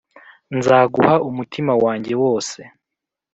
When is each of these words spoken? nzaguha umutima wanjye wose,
nzaguha 0.57 1.15
umutima 1.29 1.73
wanjye 1.83 2.13
wose, 2.23 2.59